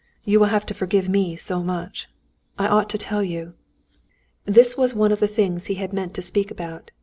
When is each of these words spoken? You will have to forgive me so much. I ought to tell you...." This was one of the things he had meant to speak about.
You 0.23 0.39
will 0.39 0.47
have 0.47 0.65
to 0.65 0.73
forgive 0.73 1.07
me 1.09 1.35
so 1.35 1.61
much. 1.61 2.09
I 2.57 2.65
ought 2.65 2.89
to 2.89 2.97
tell 2.97 3.21
you...." 3.21 3.53
This 4.45 4.75
was 4.75 4.95
one 4.95 5.11
of 5.11 5.19
the 5.19 5.27
things 5.27 5.67
he 5.67 5.75
had 5.75 5.93
meant 5.93 6.15
to 6.15 6.23
speak 6.23 6.49
about. 6.49 6.89